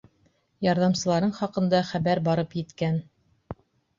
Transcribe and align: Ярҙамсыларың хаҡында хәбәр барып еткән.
Ярҙамсыларың 0.67 1.33
хаҡында 1.41 1.83
хәбәр 1.91 2.21
барып 2.31 2.55
еткән. 2.63 2.97